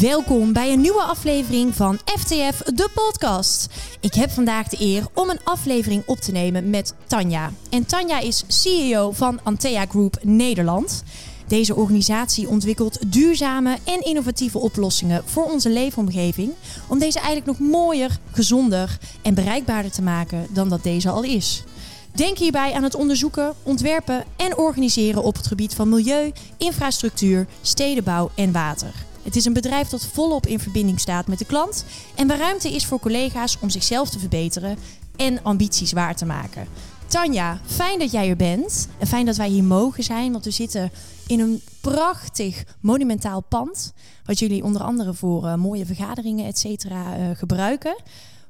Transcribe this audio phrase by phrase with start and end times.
[0.00, 3.66] Welkom bij een nieuwe aflevering van FTF, de podcast.
[4.00, 7.50] Ik heb vandaag de eer om een aflevering op te nemen met Tanja.
[7.70, 11.04] En Tanja is CEO van Antea Group Nederland.
[11.46, 16.52] Deze organisatie ontwikkelt duurzame en innovatieve oplossingen voor onze leefomgeving.
[16.88, 21.64] Om deze eigenlijk nog mooier, gezonder en bereikbaarder te maken dan dat deze al is.
[22.12, 28.30] Denk hierbij aan het onderzoeken, ontwerpen en organiseren op het gebied van milieu, infrastructuur, stedenbouw
[28.34, 28.94] en water.
[29.22, 31.84] Het is een bedrijf dat volop in verbinding staat met de klant
[32.14, 34.78] en waar ruimte is voor collega's om zichzelf te verbeteren
[35.16, 36.66] en ambities waar te maken.
[37.06, 40.50] Tanja, fijn dat jij er bent en fijn dat wij hier mogen zijn, want we
[40.50, 40.90] zitten
[41.26, 43.92] in een prachtig monumentaal pand,
[44.24, 47.96] wat jullie onder andere voor uh, mooie vergaderingen et cetera uh, gebruiken.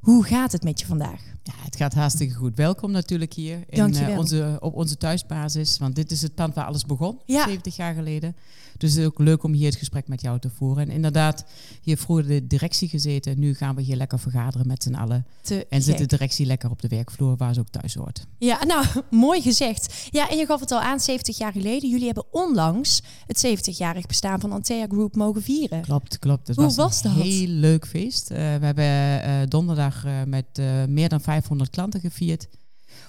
[0.00, 1.34] Hoe gaat het met je vandaag?
[1.46, 2.56] Ja, het gaat hartstikke goed.
[2.56, 5.78] Welkom natuurlijk hier in, uh, onze, op onze thuisbasis.
[5.78, 7.45] Want dit is het pand waar alles begon, ja.
[7.45, 8.36] 70 jaar geleden.
[8.78, 10.88] Dus het is ook leuk om hier het gesprek met jou te voeren.
[10.88, 11.45] En inderdaad,
[11.82, 13.38] hier vroeger de directie gezeten.
[13.38, 15.26] Nu gaan we hier lekker vergaderen met z'n allen.
[15.40, 18.26] Te en zit de directie lekker op de werkvloer waar ze ook thuis hoort.
[18.38, 20.08] Ja, nou, mooi gezegd.
[20.10, 21.90] Ja, en je gaf het al aan, 70 jaar geleden.
[21.90, 25.82] Jullie hebben onlangs het 70-jarig bestaan van Antea Group mogen vieren.
[25.82, 26.46] Klopt, klopt.
[26.46, 27.12] Het Hoe was, was dat?
[27.14, 28.30] Een heel leuk feest.
[28.30, 30.46] Uh, we hebben uh, donderdag met
[30.88, 32.49] meer dan 500 klanten gevierd.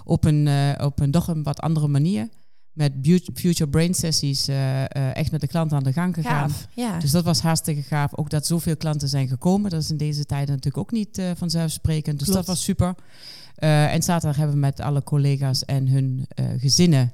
[0.04, 0.50] Op een,
[0.82, 2.30] op een toch een wat andere manier
[2.76, 2.94] met
[3.34, 6.50] Future Brain sessies uh, uh, echt met de klanten aan de gang gegaan.
[6.50, 7.00] Gaaf, ja.
[7.00, 8.16] Dus dat was hartstikke gaaf.
[8.16, 9.70] Ook dat zoveel klanten zijn gekomen.
[9.70, 12.20] Dat is in deze tijden natuurlijk ook niet vanzelfsprekend.
[12.20, 12.46] Dus Klopt.
[12.46, 12.96] dat was super.
[13.56, 17.12] en zaterdag hebben we met alle collega's en hun gezinnen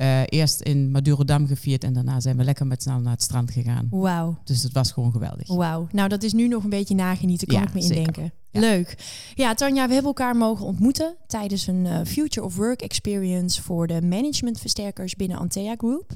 [0.00, 3.22] uh, eerst in Madurodam gevierd en daarna zijn we lekker met z'n allen naar het
[3.22, 3.86] strand gegaan.
[3.90, 4.38] Wauw.
[4.44, 5.48] Dus het was gewoon geweldig.
[5.48, 5.86] Wauw.
[5.92, 8.32] Nou, dat is nu nog een beetje nagenieten, kan ja, ik me indenken.
[8.50, 8.60] Ja.
[8.60, 8.96] Leuk.
[9.34, 13.86] Ja, Tanja, we hebben elkaar mogen ontmoeten tijdens een uh, Future of Work Experience voor
[13.86, 16.10] de managementversterkers binnen Antea Group.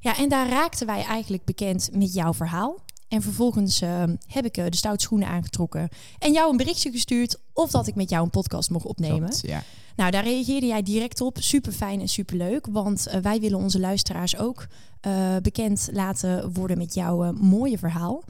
[0.00, 2.78] Ja, en daar raakten wij eigenlijk bekend met jouw verhaal.
[3.08, 5.88] En vervolgens uh, heb ik uh, de stout schoenen aangetrokken
[6.18, 9.28] en jou een berichtje gestuurd of dat ik met jou een podcast mocht opnemen.
[9.28, 9.62] Klopt, ja.
[10.00, 11.36] Nou, daar reageerde jij direct op.
[11.40, 12.66] Super fijn en super leuk.
[12.66, 14.66] Want uh, wij willen onze luisteraars ook
[15.06, 18.24] uh, bekend laten worden met jouw uh, mooie verhaal.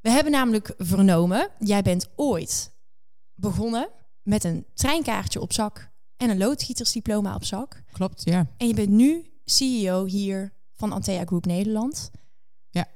[0.00, 2.72] We hebben namelijk vernomen, jij bent ooit
[3.34, 3.88] begonnen
[4.22, 7.82] met een treinkaartje op zak en een loodgietersdiploma op zak.
[7.92, 8.46] Klopt, ja.
[8.56, 12.10] En je bent nu CEO hier van Antea Group Nederland.
[12.70, 12.86] Ja.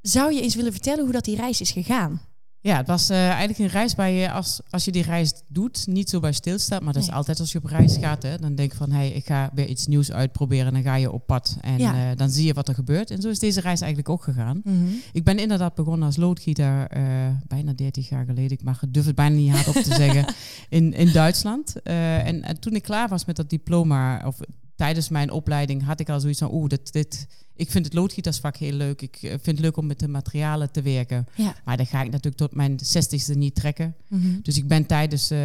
[0.00, 2.20] Zou je eens willen vertellen hoe dat die reis is gegaan?
[2.62, 5.86] Ja, het was uh, eigenlijk een reis waar je, als, als je die reis doet,
[5.86, 6.82] niet zo bij stilstaat.
[6.82, 8.22] Maar dat is altijd als je op reis gaat.
[8.22, 10.66] Hè, dan denk je van, hé, hey, ik ga weer iets nieuws uitproberen.
[10.66, 12.10] En dan ga je op pad en ja.
[12.10, 13.10] uh, dan zie je wat er gebeurt.
[13.10, 14.60] En zo is deze reis eigenlijk ook gegaan.
[14.64, 15.00] Mm -hmm.
[15.12, 17.02] Ik ben inderdaad begonnen als loodgieter uh,
[17.46, 18.50] bijna 30 jaar geleden.
[18.50, 20.24] Ik mag, durf het bijna niet hard op te zeggen.
[20.68, 21.82] In, in Duitsland.
[21.82, 24.40] En, en toen ik klaar was met dat diploma, of
[24.80, 28.56] tijdens mijn opleiding had ik al zoiets van, oeh, dit, dit, ik vind het loodgietersvak
[28.56, 29.02] heel leuk.
[29.02, 31.26] Ik vind het leuk om met de materialen te werken.
[31.34, 31.54] Ja.
[31.64, 33.94] Maar dat ga ik natuurlijk tot mijn zestigste niet trekken.
[34.08, 34.38] Mm -hmm.
[34.42, 35.38] Dus ik ben tijdens uh,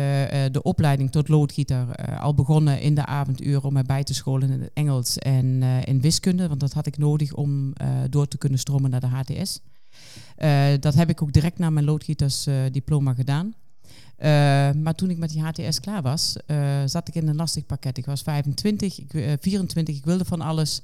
[0.51, 4.49] de opleiding tot loodgieter uh, al begonnen in de avonduren om mij bij te scholen
[4.49, 6.47] in het Engels en uh, in wiskunde.
[6.47, 7.73] Want dat had ik nodig om
[8.09, 9.59] door te kunnen stromen naar de HTS.
[10.79, 13.53] dat heb ik ook direct na mijn loodgietersdiploma gedaan.
[14.19, 14.27] Uh,
[14.71, 17.97] maar toen ik met die HTS klaar was, uh, zat ik in een lastig pakket.
[17.97, 20.81] Ik was 25, ik, uh, 24, ik wilde van alles.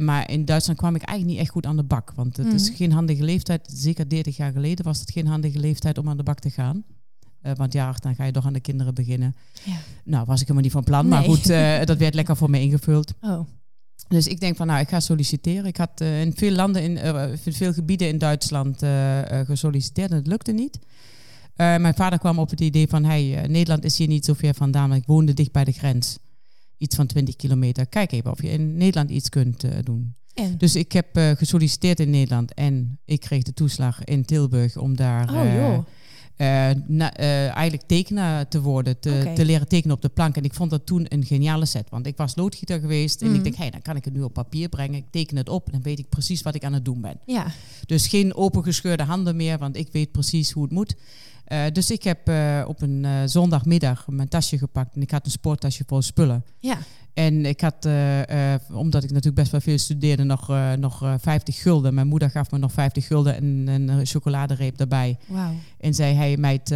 [0.00, 2.12] Maar in Duitsland kwam ik eigenlijk niet echt goed aan de bak.
[2.14, 2.54] Want het mm.
[2.54, 3.70] is geen handige leeftijd.
[3.74, 6.84] Zeker 30 jaar geleden was het geen handige leeftijd om aan de bak te gaan.
[7.56, 9.36] want ja, dan ga je toch aan de kinderen beginnen.
[9.64, 9.76] Ja.
[10.04, 11.08] Nou, was ik helemaal niet van plan.
[11.08, 11.10] Nee.
[11.10, 11.46] Maar goed,
[11.86, 13.14] dat werd lekker voor me ingevuld.
[13.20, 13.40] Oh.
[14.08, 15.66] Dus ik denk van, nou, ik ga solliciteren.
[15.66, 16.96] Ik had in veel landen, in,
[17.44, 18.82] in veel gebieden in Duitsland
[19.46, 20.78] gesolliciteerd en het lukte niet.
[21.60, 24.32] Uh, mijn vader kwam op het idee van, hey, uh, Nederland is hier niet zo
[24.32, 26.18] ver vandaan, ik woonde dicht bij de grens.
[26.76, 27.86] Iets van 20 kilometer.
[27.86, 30.14] Kijk even of je in Nederland iets kunt uh, doen.
[30.34, 30.58] En?
[30.58, 35.34] Dus ik heb gesolliciteerd in Nederland en ik kreeg de toeslag in Tilburg om daar
[35.34, 35.78] oh.
[36.86, 39.34] Na, eigenlijk tekenaar te worden, te, okay.
[39.34, 40.36] te, leren tekenen op de plank.
[40.36, 43.36] En ik vond dat toen een geniale set, want ik was loodgieter geweest en Mhm.
[43.36, 44.94] ik denk, hey, dan kan ik het nu op papier brengen.
[44.94, 47.20] Ik teken het op en dan weet ik precies wat ik aan het doen ben.
[47.26, 47.46] Ja.
[47.86, 50.94] Dus geen opengescheurde handen meer, want ik weet precies hoe het moet.
[51.52, 55.24] Uh, dus ik heb uh, op een uh, zondagmiddag mijn tasje gepakt en ik had
[55.24, 56.44] een sporttasje vol spullen.
[56.58, 56.78] Ja.
[57.18, 61.02] En ik had, eh, eh, omdat ik natuurlijk best wel veel studeerde, nog, eh, nog
[61.02, 61.94] eh, 50 gulden.
[61.94, 65.18] Mijn moeder gaf me nog 50 gulden en een chocoladereep daarbij.
[65.80, 66.68] En zei, hey meid,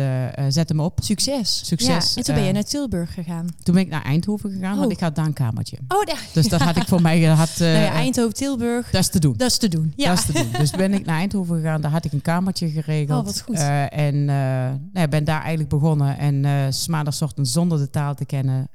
[0.48, 0.98] zet hem op.
[1.02, 1.66] Succes.
[1.66, 3.46] Succes, Ja, en toen ben je naar Tilburg gegaan.
[3.62, 4.78] Toen ben ik naar Eindhoven gegaan, Oh.
[4.78, 5.76] want ik had daar een kamertje.
[5.88, 6.26] Oh, daar.
[6.32, 7.50] Dus dat had ik voor mij gehad.
[7.50, 8.90] eh, nou ja, Eindhoven, Tilburg.
[8.90, 9.34] dat is te doen.
[9.36, 9.92] Dat is te doen.
[9.96, 10.08] Ja.
[10.08, 10.48] Dat is te doen.
[10.58, 13.18] Dus ben ik naar Eindhoven gegaan, daar had ik een kamertje geregeld.
[13.20, 13.58] Oh, wat goed.
[13.88, 16.18] En nou ja, ben daar eigenlijk begonnen.
[16.18, 18.68] En eh maandagochtend zonder de taal te kennen,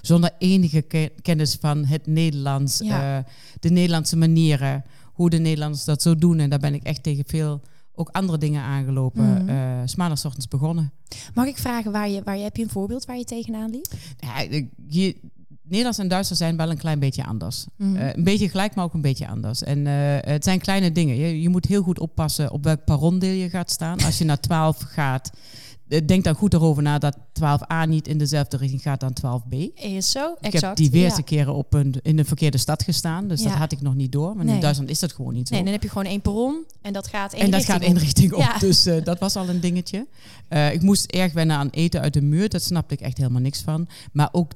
[0.00, 3.18] zonder enige ke- kennis van het Nederlands, Ja.
[3.18, 3.24] eh,
[3.60, 6.38] de Nederlandse manieren, hoe de Nederlanders dat zo doen.
[6.38, 7.60] En daar ben ik echt tegen veel
[7.94, 9.48] ook andere dingen aangelopen.
[9.84, 10.92] 's maandagochtends begonnen.
[11.34, 13.86] Mag ik vragen, waar je, waar je, heb je een voorbeeld waar je tegenaan liep?
[14.18, 15.14] Ja,
[15.68, 17.64] Nederlands en Duitsers zijn wel een klein beetje anders.
[17.76, 17.96] Mhm.
[17.96, 19.62] Eh, een beetje gelijk, maar ook een beetje anders.
[19.62, 21.16] En het zijn kleine dingen.
[21.16, 23.98] Je, je moet heel goed oppassen op welk perrondeel je gaat staan.
[24.04, 25.30] Als je naar 12 gaat,
[26.04, 29.56] denk dan goed erover na dat 12a niet in dezelfde richting gaat dan 12b.
[29.74, 30.78] Is zo, Ik exact.
[30.78, 31.22] heb diverse ja.
[31.22, 33.48] keren op een, in een verkeerde stad gestaan, dus Ja.
[33.48, 34.36] dat had ik nog niet door.
[34.36, 34.54] Maar Nee.
[34.54, 35.54] in Duitsland is dat gewoon niet zo.
[35.54, 37.88] Nee, dan heb je gewoon één perron en dat gaat één en dat richting gaat
[37.88, 38.40] één richting op.
[38.40, 38.58] Ja.
[38.68, 40.06] Dus eh, dat was al een dingetje.
[40.48, 42.48] Eh, ik moest erg wennen aan eten uit de muur.
[42.48, 43.88] Dat snapte ik echt helemaal niks van.
[44.12, 44.52] Maar ook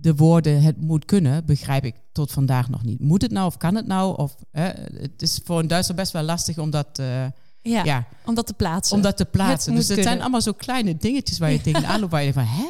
[0.00, 3.00] de woorden het moet kunnen, begrijp ik tot vandaag nog niet.
[3.00, 4.16] Moet het nou of kan het nou?
[4.16, 4.64] Of, eh,
[5.00, 7.24] het is voor een Duitser best wel lastig om dat, eh,
[7.64, 8.04] Ja, ja.
[8.24, 8.96] om dat te plaatsen.
[8.96, 9.74] om dat te plaatsen.
[9.74, 12.12] Dus het zijn allemaal zo kleine dingetjes waar je tegenaan loopt.
[12.12, 12.66] Waar je van, hè?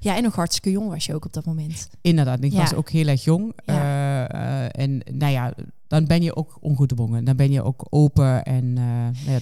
[0.00, 1.88] Ja, en nog hartstikke jong was je ook op dat moment.
[2.00, 2.58] Inderdaad, ik Ja.
[2.58, 3.52] was ook heel erg jong.
[3.66, 4.28] Ja.
[4.28, 5.54] Eh, eh, en nou ja,
[5.88, 7.24] dan ben je ook ongedwongen.
[7.24, 9.38] Dan ben je ook open en eh, nou ja,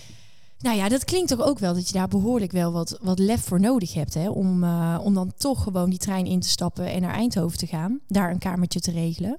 [0.58, 3.40] Nou ja, dat klinkt toch ook wel dat je daar behoorlijk wel wat, wat lef
[3.40, 4.14] voor nodig hebt.
[4.14, 4.28] Hè?
[4.28, 4.64] Om,
[4.98, 8.00] om dan toch gewoon die trein in te stappen en naar Eindhoven te gaan.
[8.08, 9.38] Daar een kamertje te regelen.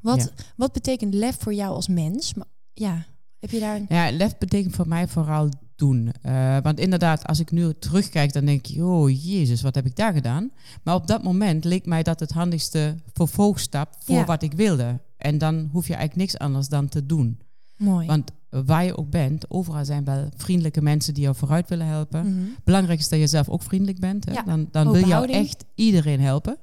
[0.00, 2.34] Wat, wat betekent lef voor jou als mens?
[2.34, 3.04] Maar, ja,
[3.50, 3.86] heb je daar een...
[3.88, 6.12] Ja, lef betekent voor mij vooral doen.
[6.22, 9.96] Eh, want inderdaad, als ik nu terugkijk, dan denk ik, oh jezus, wat heb ik
[9.96, 10.50] daar gedaan?
[10.82, 14.24] Maar op dat moment leek mij dat het handigste vervolgstap voor Ja.
[14.24, 15.00] wat ik wilde.
[15.16, 17.38] En dan hoef je eigenlijk niks anders dan te doen.
[17.76, 18.06] Mooi.
[18.06, 22.26] Want waar je ook bent, overal zijn wel vriendelijke mensen die jou vooruit willen helpen.
[22.34, 22.44] Mhm.
[22.64, 24.24] Belangrijk is dat je zelf ook vriendelijk bent.
[24.24, 24.32] Hè?
[24.32, 25.38] Ja, Dan, dan wil jou houding.
[25.44, 26.56] echt iedereen helpen.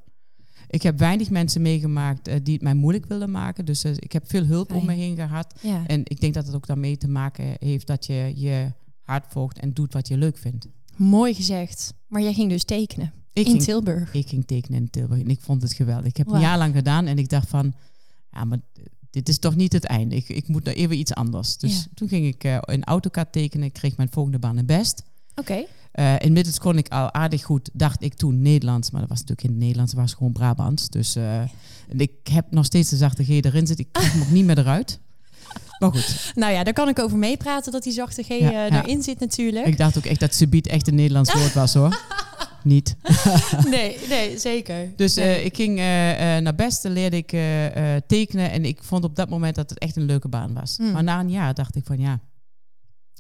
[0.68, 3.66] Ik heb weinig mensen meegemaakt eh, die het mij moeilijk wilden maken.
[3.66, 5.54] Dus eh, ik heb veel hulp om me heen gehad.
[5.62, 5.84] Ja.
[5.88, 8.72] En ik denk dat het ook daarmee te maken heeft dat je je
[9.02, 10.68] hart volgt en doet wat je leuk vindt.
[10.96, 11.94] Mooi gezegd.
[12.08, 14.14] Maar jij ging dus tekenen Ik in ging, Tilburg.
[14.14, 16.06] ik ging tekenen in Tilburg en ik vond het geweldig.
[16.06, 17.74] Ik heb een jaar lang gedaan en ik dacht van,
[18.32, 18.60] ja, maar
[19.10, 20.16] dit is toch niet het einde.
[20.16, 21.58] Ik, ik moet nou even iets anders.
[21.58, 21.86] Dus Ja.
[21.94, 23.66] toen ging ik eh in AutoCAD tekenen.
[23.68, 25.04] Ik kreeg mijn volgende baan in Best.
[25.36, 25.66] Oké.
[25.92, 28.92] Eh, inmiddels kon ik al aardig goed, dacht ik toen, Nederlands.
[28.92, 30.90] Maar dat was natuurlijk in het Nederlands, was gewoon Brabants.
[30.90, 31.42] Dus eh,
[31.88, 33.86] ik heb nog steeds de zachte G erin zitten.
[33.86, 35.00] Ik krijg hem ook niet meer eruit.
[35.80, 38.52] Maar goed, Nou ja, daar kan ik over meepraten dat die zachte G Ja, eh,
[38.52, 38.84] ja.
[38.84, 39.66] erin zit natuurlijk.
[39.66, 42.00] ik dacht ook echt dat subiet echt een Nederlands woord was hoor.
[42.64, 42.96] niet.
[43.70, 44.94] Nee, nee, zeker.
[44.96, 45.84] Dus ik ging eh,
[46.38, 47.36] naar Best, dan leerde ik
[48.08, 48.52] tekenen.
[48.52, 50.78] En ik vond op dat moment dat het echt een leuke baan was.
[50.78, 50.92] Hmm.
[50.92, 52.20] Maar na een jaar dacht ik van ja,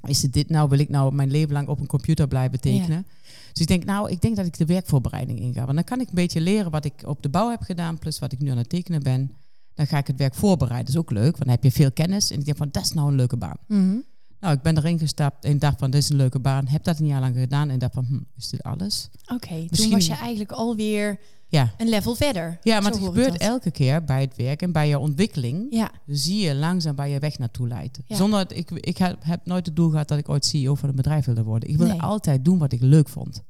[0.10, 0.70] is het dit nou?
[0.70, 3.06] Wil ik nou mijn leven lang op een computer blijven tekenen?
[3.52, 5.66] Dus ik denk, nou, ik denk dat ik de werkvoorbereiding inga.
[5.66, 8.20] Want dan kan ik een beetje leren wat ik op de bouw heb gedaan, plus
[8.20, 9.32] wat ik nu aan het tekenen ben.
[9.74, 10.86] Dan ga ik het werk voorbereiden.
[10.86, 12.32] Dat is ook leuk, want dan heb je veel kennis.
[12.32, 13.58] En ik denk van, dat is nou een leuke baan.
[13.68, 13.98] Mhm.
[14.40, 16.68] Nou, ik ben erin gestapt en dacht van, dit is een leuke baan.
[16.68, 19.10] Heb dat een jaar lang gedaan en dacht van, hm, is dit alles?
[19.34, 21.20] Oké, toen was je eigenlijk alweer
[21.52, 22.58] Ja, een level verder.
[22.62, 25.68] ja maar het gebeurt elke keer bij het werk en bij je ontwikkeling.
[25.70, 28.00] Ja, zie je langzaam waar je weg naartoe leidt.
[28.06, 28.16] Ja.
[28.16, 30.96] Zonder dat ik, ik heb, nooit het doel gehad dat ik ooit CEO van een
[30.96, 31.70] bedrijf wilde worden.
[31.70, 32.02] Ik wilde Nee.
[32.02, 33.44] altijd doen wat ik leuk vond.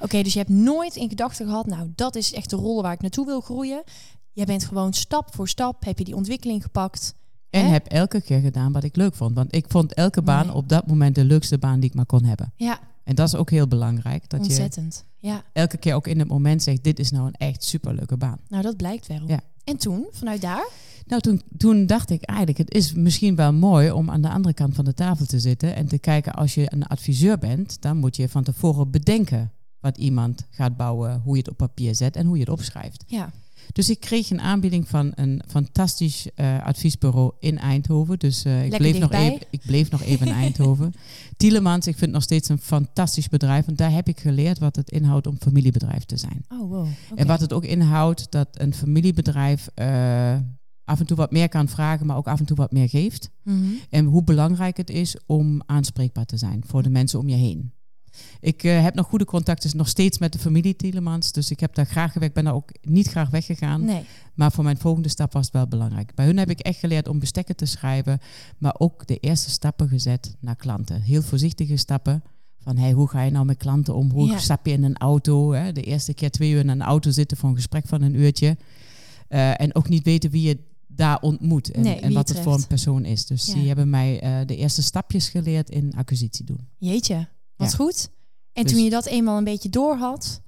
[0.00, 2.92] oké, dus je hebt nooit in gedachten gehad, nou, dat is echt de rol waar
[2.92, 3.82] ik naartoe wil groeien.
[4.32, 7.14] Jij bent gewoon stap voor stap, heb je die ontwikkeling gepakt.
[7.50, 7.70] En Hè?
[7.70, 9.34] heb elke keer gedaan wat ik leuk vond.
[9.34, 12.24] Want ik vond elke baan op dat moment de leukste baan die ik maar kon
[12.24, 12.52] hebben.
[12.56, 14.28] Ja, En dat is ook heel belangrijk.
[14.28, 15.04] Dat ontzettend.
[15.20, 18.38] Ja, elke keer ook in het moment zegt, dit is nou een echt superleuke baan.
[18.48, 19.22] nou dat blijkt wel.
[19.26, 19.40] Ja.
[19.64, 20.68] En toen, vanuit daar?
[21.06, 24.54] Nou, toen, toen dacht ik eigenlijk, het is misschien wel mooi om aan de andere
[24.54, 27.96] kant van de tafel te zitten en te kijken, als je een adviseur bent, dan
[27.96, 32.16] moet je van tevoren bedenken wat iemand gaat bouwen, hoe je het op papier zet
[32.16, 33.04] en hoe je het opschrijft.
[33.06, 33.30] Ja,
[33.72, 38.18] Dus ik kreeg een aanbieding van een fantastisch eh, adviesbureau in Eindhoven.
[38.18, 40.92] Dus eh, ik, bleef nog even, ik bleef nog even in Eindhoven.
[41.36, 43.66] Tielemans, ik vind het nog steeds een fantastisch bedrijf.
[43.66, 46.44] Want daar heb ik geleerd wat het inhoudt om familiebedrijf te zijn.
[46.48, 46.86] oh wow.
[47.14, 50.36] En wat het ook inhoudt dat een familiebedrijf eh,
[50.84, 53.30] af en toe wat meer kan vragen, maar ook af en toe wat meer geeft.
[53.42, 53.64] Mhm.
[53.90, 57.72] En hoe belangrijk het is om aanspreekbaar te zijn voor de mensen om je heen.
[58.40, 61.32] Ik eh, heb nog goede contacten nog steeds met de familie Tielemans.
[61.32, 62.34] Dus ik heb daar graag gewerkt.
[62.34, 63.84] ben daar ook niet graag weggegaan.
[63.84, 66.14] Nee, Maar voor mijn volgende stap was het wel belangrijk.
[66.14, 68.18] Bij hun heb ik echt geleerd om bestekken te schrijven.
[68.58, 71.00] Maar ook de eerste stappen gezet naar klanten.
[71.02, 72.22] Heel voorzichtige stappen.
[72.58, 74.10] Van hey, hoe ga je nou met klanten om?
[74.10, 74.38] Hoe Ja.
[74.38, 75.52] stap je in een auto?
[75.52, 75.72] Hè?
[75.72, 78.56] De eerste keer twee uur in een auto zitten voor een gesprek van een uurtje.
[79.28, 82.54] Eh, en ook niet weten wie je daar ontmoet en, Nee, en wat het voor
[82.54, 83.26] een persoon is.
[83.26, 83.54] Dus Ja.
[83.54, 86.60] die hebben mij eh, de eerste stapjes geleerd in acquisitie doen.
[86.78, 87.28] Jeetje,
[87.58, 87.76] wat Ja.
[87.76, 88.08] goed.
[88.52, 90.40] En Dus- toen je dat eenmaal een beetje door had,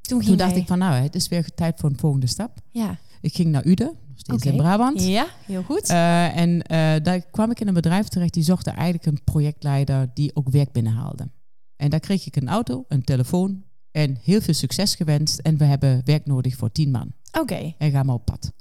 [0.00, 2.58] toen dacht ik van nou, het is weer tijd voor een volgende stap.
[2.70, 5.02] Ja, Ik ging naar Uden, steeds in Brabant.
[5.02, 5.88] ja heel goed.
[5.88, 10.10] Eh, en eh, daar kwam ik in een bedrijf terecht die zocht eigenlijk een projectleider
[10.14, 11.30] die ook werk binnenhaalde.
[11.76, 15.38] En daar kreeg ik een auto, een telefoon en heel veel succes gewenst.
[15.38, 17.12] En we hebben werk nodig voor tien man.
[17.40, 18.52] Oké, En ga maar op pad.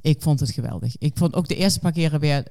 [0.00, 0.96] Ik vond het geweldig.
[0.98, 2.46] Ik vond ook de eerste paar keren weer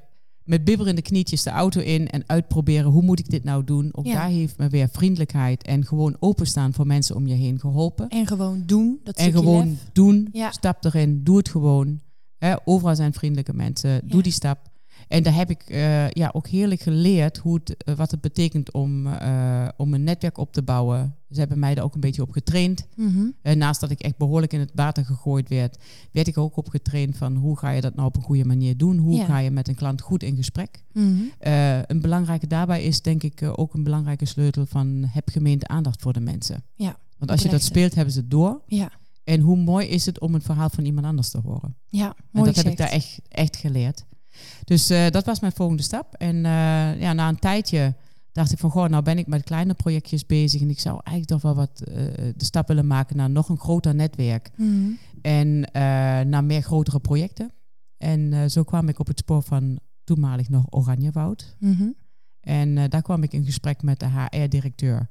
[0.48, 3.90] met bibberende knietjes de auto in en uitproberen hoe moet ik dit nou doen.
[3.92, 4.14] Ook Ja.
[4.14, 8.10] daar heeft me weer vriendelijkheid en gewoon openstaan voor mensen om je heen geholpen.
[8.10, 9.00] en gewoon doen.
[9.04, 9.90] Dat En gewoon lef.
[9.94, 10.28] doen.
[10.32, 10.52] Ja.
[10.52, 11.24] Stap erin.
[11.24, 12.00] Doe het gewoon.
[12.66, 14.02] Overal zijn vriendelijke mensen.
[14.06, 14.67] Doe die stap.
[15.08, 18.72] En daar heb ik eh, ja, ook heerlijk geleerd hoe het, eh, wat het betekent
[18.74, 21.16] om, eh, om een netwerk op te bouwen.
[21.32, 22.88] Ze hebben mij daar ook een beetje op getraind.
[22.96, 23.26] Mhm.
[23.58, 25.78] Naast dat ik echt behoorlijk in het water gegooid werd,
[26.12, 28.78] werd ik ook op getraind van hoe ga je dat nou op een goede manier
[28.78, 28.98] doen?
[28.98, 29.26] Hoe Ja.
[29.26, 30.84] ga je met een klant goed in gesprek?
[30.94, 31.14] Mhm.
[31.88, 36.14] Een belangrijke daarbij is denk ik ook een belangrijke sleutel van heb gemeente aandacht voor
[36.14, 36.64] de mensen.
[36.76, 38.62] Ja, Want als je dat speelt, hebben ze het door.
[38.66, 38.92] Ja,
[39.24, 41.76] En hoe mooi is het om een verhaal van iemand anders te horen?
[41.90, 44.06] ja, En mooi dat heb ik daar echt, echt geleerd.
[44.64, 46.14] Dus eh, dat was mijn volgende stap.
[46.14, 47.96] En eh, ja, na een tijdje
[48.32, 50.62] dacht ik van, goh, nou ben ik met kleine projectjes bezig.
[50.62, 51.96] En ik zou eigenlijk toch wel wat eh,
[52.36, 54.50] de stap willen maken naar nog een groter netwerk.
[54.56, 54.90] Mhm.
[55.22, 55.60] En
[56.30, 57.52] naar meer grotere projecten.
[57.98, 61.56] En zo kwam ik op het spoor van toenmalig nog Oranjewoud.
[61.60, 61.90] Mhm.
[62.42, 65.10] En daar kwam ik in gesprek met de HR-directeur.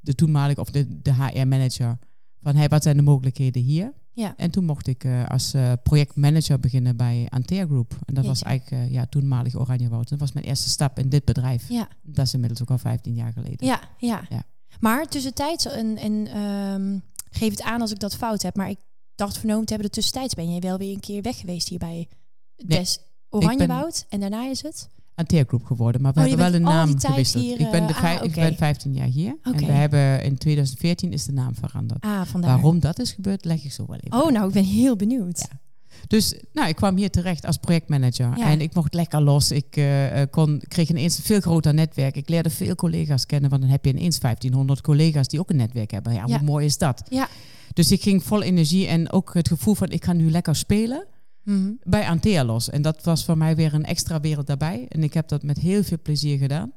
[0.00, 1.98] De toenmalig, of de, de HR-manager.
[2.42, 3.92] Van, hey, wat zijn de mogelijkheden hier?
[4.14, 7.98] Ja, En toen mocht ik eh, als eh, projectmanager beginnen bij Antea Group.
[8.04, 10.08] En dat was eigenlijk eh, ja, toenmalig Oranjewoud.
[10.08, 11.68] Dat was mijn eerste stap in dit bedrijf.
[11.68, 13.66] ja, Dat is inmiddels ook al 15 jaar geleden.
[13.66, 14.22] ja, ja.
[14.28, 14.42] Ja.
[14.80, 16.98] Maar tussentijds, en, en ehm,
[17.30, 18.78] geef het aan als ik dat fout heb, maar ik
[19.14, 21.78] dacht vernomen te hebben dat tussentijds ben je wel weer een keer weg geweest hier
[21.78, 22.08] bij
[22.56, 24.06] Des Oranjewoud.
[24.08, 24.88] En daarna is het?
[25.14, 26.02] Antea Group geworden.
[26.02, 27.44] Maar we Oh, hebben wel een naam gewisseld.
[27.44, 28.40] hier, ik, ben de eh, ah, ik oké.
[28.40, 29.36] ben 15 jaar hier.
[29.42, 32.04] En we hebben in 2014 is de naam veranderd.
[32.04, 32.50] Ah, vandaar.
[32.50, 34.22] Waarom dat is gebeurd, leg ik zo wel even.
[34.24, 35.46] Oh, nou, ik ben heel benieuwd.
[35.50, 35.58] Ja.
[36.06, 38.38] Dus nou, ik kwam hier terecht als projectmanager.
[38.38, 38.50] Ja.
[38.50, 39.50] En ik mocht lekker los.
[39.50, 42.16] Ik eh, eh, kon, kreeg ineens een veel groter netwerk.
[42.16, 43.50] Ik leerde veel collega's kennen.
[43.50, 46.12] Want dan heb je ineens 1500 collega's die ook een netwerk hebben.
[46.12, 46.36] Ja, Ja.
[46.38, 47.02] hoe mooi is dat?
[47.08, 47.28] Ja.
[47.72, 51.06] Dus ik ging vol energie en ook het gevoel van ik ga nu lekker spelen
[51.44, 51.70] Mhm.
[51.82, 52.70] bij Antea los.
[52.70, 54.86] En dat was voor mij weer een extra wereld daarbij.
[54.88, 56.72] En ik heb dat met heel veel plezier gedaan.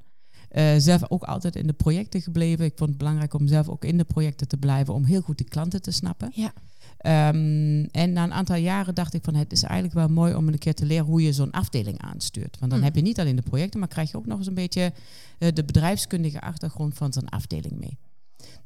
[0.50, 2.66] Eh, zelf ook altijd in de projecten gebleven.
[2.66, 4.94] Ik vond het belangrijk om zelf ook in de projecten te blijven.
[4.94, 6.32] Om heel goed de klanten te snappen.
[6.34, 6.54] Ja.
[6.98, 10.48] Ehm, en na een aantal jaren dacht ik van het is eigenlijk wel mooi om
[10.48, 12.58] een keer te leren hoe je zo'n afdeling aanstuurt.
[12.60, 12.86] Want dan Mm.
[12.86, 14.94] heb je niet alleen de projecten, maar krijg je ook nog eens een beetje
[15.38, 17.98] eh, de bedrijfskundige achtergrond van zo'n afdeling mee.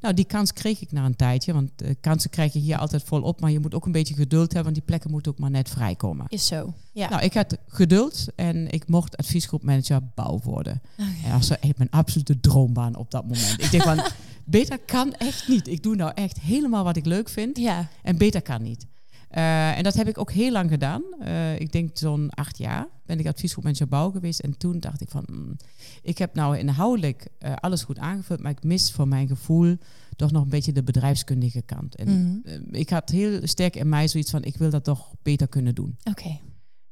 [0.00, 3.02] Nou, die kans kreeg ik na een tijdje, want eh, kansen krijg je hier altijd
[3.02, 5.50] volop, maar je moet ook een beetje geduld hebben, want die plekken moeten ook maar
[5.50, 6.26] net vrijkomen.
[6.28, 6.72] Is zo.
[6.92, 7.08] Ja.
[7.08, 10.82] Nou, ik had geduld en ik mocht adviesgroepmanager bouw worden.
[10.98, 11.08] Oké.
[11.24, 13.62] En dat echt mijn absolute droombaan op dat moment.
[13.62, 14.00] Ik denk van,
[14.44, 15.68] beter kan echt niet.
[15.68, 17.58] Ik doe nou echt helemaal wat ik leuk vind.
[17.58, 17.88] Ja.
[18.02, 18.86] En beter kan niet.
[19.32, 21.02] Eh, en dat heb ik ook heel lang gedaan.
[21.20, 24.40] Eh, ik denk zo'n acht jaar ben ik adviesgroepmanager bouw geweest.
[24.40, 25.56] En toen dacht ik van, mm,
[26.02, 29.76] ik heb nou inhoudelijk eh, alles goed aangevuld, maar ik mis voor mijn gevoel
[30.16, 31.94] toch nog een beetje de bedrijfskundige kant.
[31.96, 32.08] En
[32.42, 32.74] Mhm.
[32.74, 35.96] ik had heel sterk in mij zoiets van, ik wil dat toch beter kunnen doen.
[36.04, 36.38] Oké.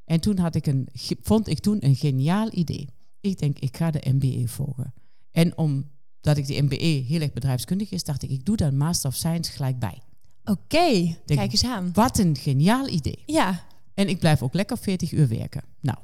[0.04, 0.88] En toen had ik een,
[1.22, 2.88] vond ik toen een geniaal idee.
[3.20, 4.92] Ik denk, ik ga de MBE volgen.
[5.30, 9.10] En omdat ik de MBE heel erg bedrijfskundig is, dacht ik, ik doe daar Master
[9.10, 10.02] of Science gelijk bij.
[10.50, 11.16] Oké.
[11.26, 11.90] Kijk eens aan.
[11.92, 13.22] Wat een geniaal idee.
[13.26, 13.60] Ja,
[13.94, 15.62] En ik blijf ook lekker 40 uur werken.
[15.80, 15.98] Nou,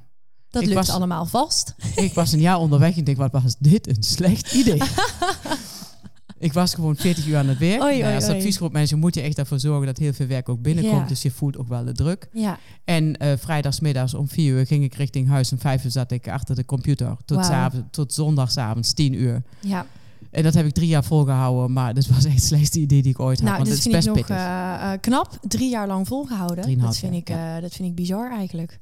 [0.51, 1.75] dat lukt was- allemaal vast.
[1.97, 4.81] ik was een jaar onderweg en denk, wat was dit een slecht idee.
[6.39, 7.83] ik was gewoon 40 uur aan het werk.
[7.83, 8.37] Oei, Nou ja, oei, als oei.
[8.37, 11.01] adviesgroepmanager moet je echt ervoor zorgen dat heel veel werk ook binnenkomt.
[11.03, 11.07] Ja.
[11.09, 12.29] Dus je voelt ook wel de druk.
[12.33, 12.59] Ja.
[12.85, 15.53] En eh vrijdagsmiddags om vier uur ging ik richting huis.
[15.53, 17.17] Om vijf uur zat ik achter de computer.
[17.25, 19.43] Tot, s'avond- tot zondagsavond, tien uur.
[19.61, 19.87] Ja.
[20.31, 21.73] En dat heb ik drie jaar volgehouden.
[21.73, 23.49] Maar dat was echt het slechtste idee die ik ooit had.
[23.49, 25.39] Nou, want dit het is vind ik best nog eh, knap.
[25.41, 26.79] Drie jaar lang volgehouden.
[26.79, 28.79] Dat vind, jaar, ik, eh, dat vind ik bizar eigenlijk.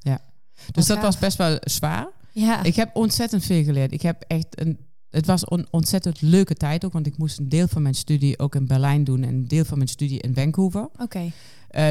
[0.71, 2.07] dus wat dat was best wel zwaar.
[2.31, 2.63] Ja.
[2.63, 3.91] Ik heb ontzettend veel geleerd.
[3.91, 4.77] Ik heb echt een,
[5.09, 6.93] het was een ontzettend leuke tijd ook.
[6.93, 9.23] Want ik moest een deel van mijn studie ook in Berlijn doen.
[9.23, 10.89] En een deel van mijn studie in Vancouver.
[10.97, 11.31] Oké.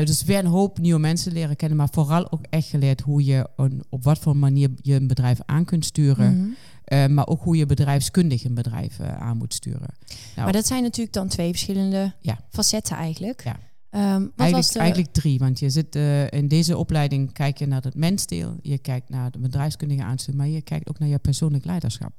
[0.05, 1.79] Dus weer een hoop nieuwe mensen leren kennen.
[1.79, 5.39] Maar vooral ook echt geleerd hoe je een, op wat voor manier je een bedrijf
[5.47, 6.37] aan kunt sturen.
[6.37, 6.49] Mhm.
[6.85, 9.95] Eh, maar ook hoe je bedrijfskundig een bedrijf eh, aan moet sturen.
[10.09, 12.39] Nou, Maar dat zijn natuurlijk dan twee verschillende Ja.
[12.51, 13.45] facetten eigenlijk.
[13.45, 13.57] Ja.
[13.91, 14.79] Ehm, wat was eigenlijk, de...
[14.79, 18.79] eigenlijk drie, want je zit eh, in deze opleiding kijk je naar het mensdeel, je
[18.79, 22.13] kijkt naar de bedrijfskundige aansturing, maar je kijkt ook naar je persoonlijk leiderschap.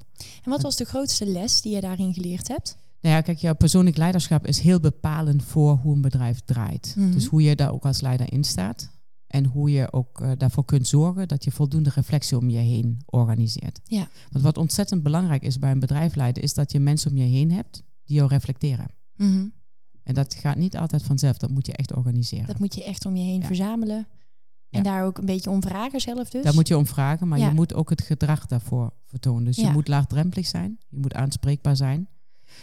[0.44, 2.76] En wat was de grootste les die je daarin geleerd hebt?
[3.02, 6.94] Nou ja, kijk, jouw persoonlijk leiderschap is heel bepalend voor hoe een bedrijf draait.
[6.98, 7.12] Mhm.
[7.12, 8.90] Dus hoe je daar ook als leider in staat.
[9.36, 13.02] En hoe je ook uh, daarvoor kunt zorgen dat je voldoende reflectie om je heen
[13.06, 13.80] organiseert.
[13.84, 14.08] Ja.
[14.32, 17.52] Want wat ontzettend belangrijk is bij een bedrijf is dat je mensen om je heen
[17.52, 18.88] hebt die jou reflecteren.
[19.16, 19.48] Mhm.
[20.04, 22.48] En dat gaat niet altijd vanzelf, dat moet je echt organiseren.
[22.48, 24.08] Dat moet je echt om je heen verzamelen.
[24.70, 26.44] En daar ook een beetje om vragen zelf dus?
[26.44, 29.46] Daar moet je om vragen, maar je moet ook het gedrag daarvoor vertonen.
[29.46, 32.08] Dus je moet laagdrempelig zijn, je moet aanspreekbaar zijn.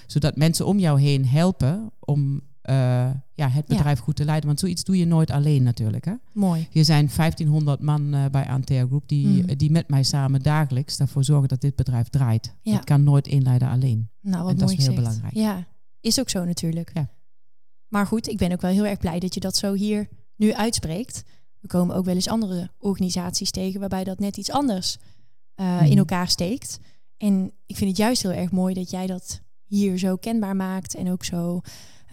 [0.07, 2.41] Zodat mensen om jou heen helpen om
[2.71, 4.47] uh, ja, het bedrijf goed te leiden.
[4.47, 6.05] Want zoiets doe je nooit alleen natuurlijk.
[6.05, 6.15] Hè?
[6.33, 6.69] Mooi.
[6.71, 9.57] Hier zijn 1500 man uh, bij Antea Group die, mm.
[9.57, 12.55] die met mij samen dagelijks daarvoor zorgen dat dit bedrijf draait.
[12.63, 12.73] Ja.
[12.73, 14.09] Dat kan nooit één leider alleen.
[14.21, 15.35] Nou, wat en dat is heel belangrijk.
[15.35, 15.67] Ja,
[16.01, 16.91] is ook zo natuurlijk.
[16.95, 17.09] Ja.
[17.89, 20.53] Maar goed, ik ben ook wel heel erg blij dat je dat zo hier nu
[20.53, 21.23] uitspreekt.
[21.61, 24.99] We komen ook wel eens andere organisaties tegen waarbij dat net iets anders
[25.57, 26.79] uh, in elkaar steekt.
[27.17, 30.95] En ik vind het juist heel erg mooi dat jij dat hier zo kenbaar maakt
[30.95, 31.61] en ook zo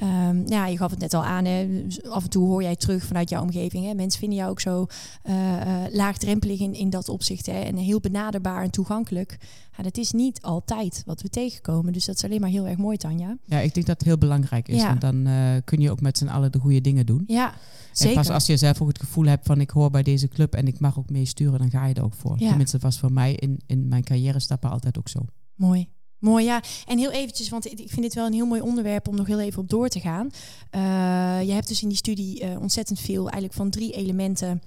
[0.04, 1.46] Um, ja, je gaf het net al aan.
[1.46, 1.86] Hè.
[2.10, 3.86] Af en toe hoor jij terug vanuit jouw omgeving.
[3.86, 3.94] Hè.
[3.94, 4.86] Mensen vinden jou ook zo
[5.24, 7.46] uh, uh, laagdrempelig in, in dat opzicht.
[7.46, 7.60] Hè.
[7.60, 9.38] En heel benaderbaar en toegankelijk.
[9.78, 11.94] Ja, dat is niet altijd wat we tegenkomen.
[11.94, 13.38] Dus dat is alleen maar heel erg mooi, Tanja.
[13.46, 14.82] Ja, ik denk dat het heel belangrijk is.
[14.82, 14.88] Ja.
[14.88, 17.24] Want dan uh, kun je ook met z'n allen de goede dingen doen.
[17.28, 17.54] Ja,
[17.92, 18.18] zeker.
[18.18, 20.54] En pas als je zelf ook het gevoel hebt van ik hoor bij deze club
[20.54, 22.40] en ik mag ook meesturen, dan ga je er ook voor.
[22.40, 22.48] Ja.
[22.48, 25.20] Tenminste, dat was voor mij in, in mijn carrière stappen altijd ook zo.
[25.56, 25.90] Mooi.
[26.20, 26.64] Mooi, ja.
[26.86, 29.40] En heel eventjes, want ik vind dit wel een heel mooi onderwerp om nog heel
[29.40, 30.30] even op door te gaan.
[30.76, 34.62] Uh, je hebt dus in die studie uh, ontzettend veel eigenlijk van drie elementen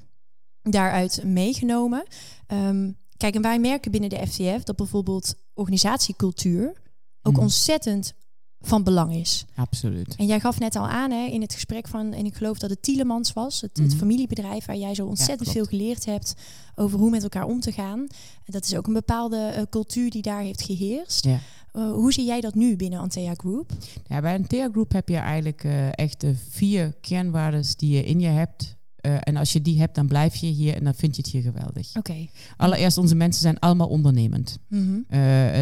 [0.62, 2.04] daaruit meegenomen.
[2.52, 6.82] Um, kijk, en wij merken binnen de FTF dat bijvoorbeeld organisatiecultuur
[7.22, 7.42] ook mm.
[7.42, 8.14] ontzettend
[8.62, 9.44] van belang is.
[9.54, 10.14] Absoluut.
[10.16, 12.70] En jij gaf net al aan hè, in het gesprek van, en ik geloof dat
[12.70, 13.96] het Tielemans was, het, het mhm.
[13.96, 16.34] familiebedrijf waar jij zo ontzettend veel geleerd hebt
[16.74, 18.06] over hoe met elkaar om te gaan.
[18.44, 21.24] Dat is ook een bepaalde uh, cultuur die daar heeft geheerst.
[21.24, 21.38] Ja.
[21.72, 23.72] Uh, hoe zie jij dat nu binnen Antea Group?
[24.06, 28.20] Ja, bij Antea Group heb je eigenlijk uh, echt de vier kernwaarden die je in
[28.20, 31.16] je hebt uh, en als je die hebt, dan blijf je hier en dan vind
[31.16, 31.96] je het hier geweldig.
[31.96, 32.26] Oké.
[32.56, 34.58] Allereerst, onze mensen zijn allemaal ondernemend.
[34.68, 35.18] Mm -hmm.
[35.18, 35.20] uh,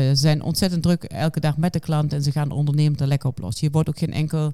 [0.08, 3.28] ze zijn ontzettend druk elke dag met de klant en ze gaan ondernemend er lekker
[3.28, 3.60] op los.
[3.60, 4.52] Je wordt ook geen enkel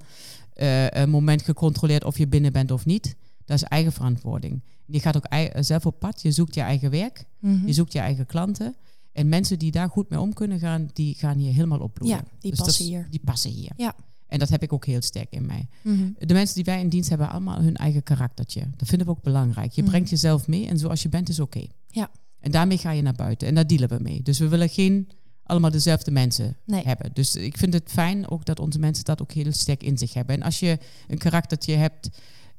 [0.57, 3.17] uh, moment gecontroleerd of je binnen bent of niet.
[3.45, 4.63] Dat is eigen verantwoording.
[4.87, 5.27] Je gaat ook
[5.65, 7.67] zelf op pad, je zoekt je eigen werk, mm -hmm.
[7.67, 8.77] je zoekt je eigen klanten.
[9.13, 12.17] En mensen die daar goed mee om kunnen gaan, die gaan hier helemaal opbloeien.
[12.17, 13.07] Ja, die dus passen hier.
[13.11, 13.73] Die passen hier.
[13.77, 13.95] Ja.
[14.29, 15.69] En dat heb ik ook heel sterk in mij.
[15.83, 16.09] Mhm.
[16.19, 18.61] De mensen die wij in dienst hebben, allemaal hun eigen karaktertje.
[18.77, 19.73] Dat vinden we ook belangrijk.
[19.73, 19.91] Je Mhm.
[19.91, 21.67] brengt jezelf mee en zoals je bent is oké.
[21.89, 22.11] Ja.
[22.41, 23.49] En daarmee ga je naar buiten.
[23.49, 24.23] En daar dealen we mee.
[24.23, 25.09] Dus we willen geen
[25.43, 26.83] allemaal dezelfde mensen Nee.
[26.85, 27.11] hebben.
[27.13, 30.15] Dus ik vind het fijn ook dat onze mensen dat ook heel sterk in zich
[30.15, 30.35] hebben.
[30.37, 32.09] En als je een karaktertje hebt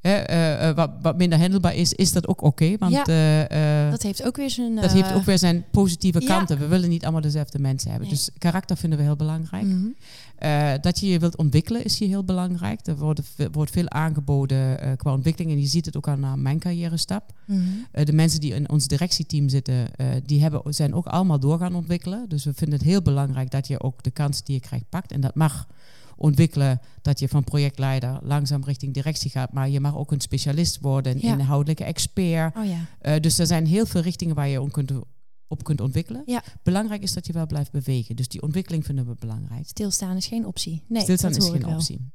[0.07, 2.77] hè, eh, eh, wat, wat minder handelbaar is, is dat ook oké.
[2.77, 3.47] want Ja.
[3.47, 4.75] eh, Dat heeft ook weer zijn...
[4.75, 6.27] dat heeft ook weer zijn positieve ja.
[6.27, 6.59] kanten.
[6.59, 8.07] We willen niet allemaal dezelfde mensen hebben.
[8.07, 8.17] Nee.
[8.17, 9.63] Dus karakter vinden we heel belangrijk.
[9.63, 9.85] mhm.
[10.81, 12.87] Dat je je wilt ontwikkelen is hier heel belangrijk.
[12.87, 15.51] Er wordt, wordt veel aangeboden qua ontwikkeling.
[15.51, 17.33] En je ziet het ook aan, mijn carrière stap.
[17.45, 17.61] Mhm.
[18.03, 19.87] De mensen die in ons directieteam zitten,
[20.25, 22.25] die hebben, zijn ook allemaal door gaan ontwikkelen.
[22.29, 25.11] Dus we vinden het heel belangrijk dat je ook de kans die je krijgt pakt.
[25.11, 25.67] En dat mag
[26.17, 29.53] ontwikkelen dat je van projectleider langzaam richting directie gaat.
[29.53, 31.33] Maar je mag ook een specialist worden, een Ja.
[31.33, 32.55] inhoudelijke expert.
[32.57, 32.85] Oh ja.
[32.99, 34.91] Eh, dus er zijn heel veel richtingen waar je op kunt,
[35.47, 36.23] op kunt ontwikkelen.
[36.25, 36.43] Ja.
[36.63, 38.15] Belangrijk is dat je wel blijft bewegen.
[38.15, 39.67] Dus die ontwikkeling vinden we belangrijk.
[39.67, 40.83] Stilstaan is geen optie.
[40.87, 42.11] Nee, Stilstaan is geen optie.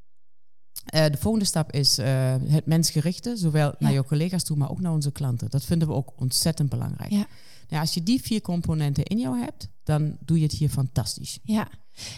[0.85, 4.81] Eh, de volgende stap is eh, het mensgerichte, zowel naar je collega's toe, maar ook
[4.81, 5.51] naar onze klanten.
[5.51, 7.11] Dat vinden we ook ontzettend belangrijk.
[7.11, 7.27] Ja.
[7.69, 11.39] Nou, als je die vier componenten in jou hebt, dan doe je het hier fantastisch.
[11.43, 11.69] Ja.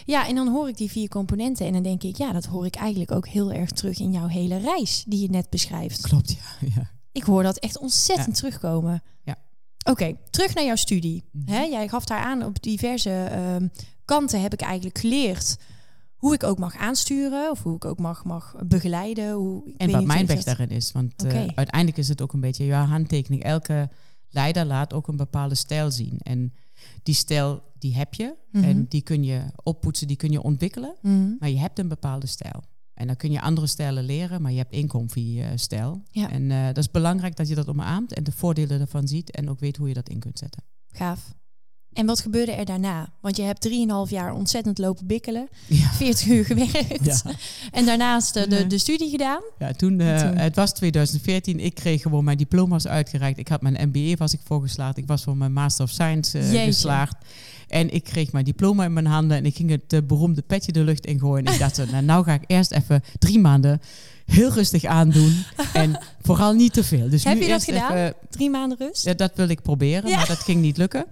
[0.05, 2.65] Ja, en dan hoor ik die vier componenten en dan denk ik, ja, dat hoor
[2.65, 6.01] ik eigenlijk ook heel erg terug in jouw hele reis die je net beschrijft.
[6.01, 6.67] Klopt, ja.
[6.75, 6.91] ja.
[7.11, 8.33] Ik hoor dat echt ontzettend Ja.
[8.33, 9.03] terugkomen.
[9.23, 9.35] Ja.
[9.89, 11.23] Oké, terug naar jouw studie.
[11.31, 11.51] Mhm.
[11.51, 13.67] Hè, jij gaf daar aan op diverse ehm,
[14.05, 15.57] kanten heb ik eigenlijk geleerd
[16.15, 19.31] hoe ik ook mag aansturen of hoe ik ook mag, mag begeleiden.
[19.33, 20.91] Hoe, ik En wat mijn weg daarin is.
[20.91, 23.43] Want eh, uiteindelijk is het ook een beetje jouw handtekening.
[23.43, 23.89] Elke
[24.29, 26.17] leider laat ook een bepaalde stijl zien.
[26.23, 26.53] En
[27.05, 28.35] die stijl, die heb je.
[28.51, 28.63] Mhm.
[28.63, 30.95] En die kun je oppoetsen, die kun je ontwikkelen.
[31.01, 31.33] Mhm.
[31.39, 32.63] Maar je hebt een bepaalde stijl.
[32.93, 36.03] En dan kun je andere stijlen leren, maar je hebt één comfy-stijl.
[36.11, 36.29] Ja.
[36.29, 39.49] En eh, dat is belangrijk dat je dat omarmt en de voordelen ervan ziet en
[39.49, 40.63] ook weet hoe je dat in kunt zetten.
[40.87, 41.35] Gaaf.
[41.95, 43.09] En wat gebeurde er daarna?
[43.19, 45.91] Want je hebt 3,5 jaar ontzettend lopen bikkelen, Ja.
[45.91, 47.21] 40 uur gewerkt Ja.
[47.71, 49.41] en daarnaast eh, de, de studie gedaan.
[49.59, 50.37] Ja, toen, eh, toen?
[50.37, 53.37] het was 2014, ik kreeg gewoon mijn diploma's uitgereikt.
[53.39, 54.97] Ik had mijn MBA was ik voorgeslaagd.
[54.97, 57.15] Ik was voor mijn Master of Science eh, geslaagd.
[57.67, 60.83] En ik kreeg mijn diploma in mijn handen en ik ging het beroemde petje de
[60.83, 61.45] lucht ingooien.
[61.45, 63.81] En ik dacht, nou, nou ga ik eerst even drie maanden
[64.25, 65.33] heel rustig aandoen.
[65.73, 67.09] En vooral niet te veel.
[67.09, 67.97] Dus Heb nu je dat eerst gedaan?
[67.97, 69.05] even- Drie maanden rust.
[69.05, 70.15] Ja, dat wilde ik proberen, Ja.
[70.17, 71.05] maar dat ging niet lukken.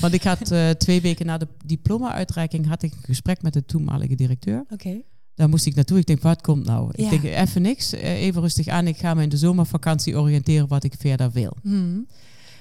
[0.00, 3.64] Want ik had eh, twee weken na de diploma-uitreiking had ik een gesprek met de
[3.64, 4.64] toenmalige directeur.
[4.70, 5.00] Oké.
[5.34, 5.98] Daar moest ik naartoe.
[5.98, 6.90] Ik denk, wat komt nou?
[6.94, 7.10] Ja.
[7.10, 7.92] Ik denk, even niks.
[7.92, 8.86] eh, Even rustig aan.
[8.86, 11.56] Ik ga me in de zomervakantie oriënteren wat ik verder wil.
[11.62, 12.06] Hmm.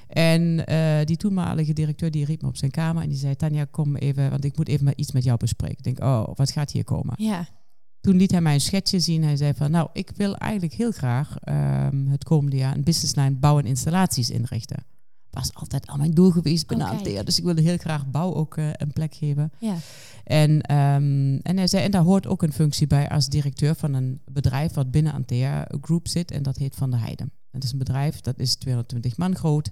[0.07, 3.65] En eh, die toenmalige directeur die riep me op zijn kamer en die zei, Tanja,
[3.71, 5.77] kom even, want ik moet even met- iets met jou bespreken.
[5.77, 7.13] Ik denk, oh, wat gaat hier komen?
[7.17, 7.47] Ja.
[8.07, 9.23] Toen liet hij mij een schetsje zien.
[9.23, 13.39] Hij zei van, nou, ik wil eigenlijk heel graag ehm, het komende jaar een businesslijn
[13.39, 14.85] bouw en installaties inrichten.
[15.29, 17.05] Was altijd al mijn doel geweest binnen Oh, kijk.
[17.05, 17.23] Antea.
[17.23, 19.51] Dus ik wilde heel graag bouw ook eh, een plek geven.
[19.59, 19.75] Ja.
[20.23, 23.93] En, ehm, en hij zei, en daar hoort ook een functie bij als directeur van
[23.93, 26.31] een bedrijf wat binnen Antea Group zit.
[26.31, 27.31] En dat heet Van der Heijden.
[27.51, 29.71] Dat is een bedrijf, dat is 220 man groot.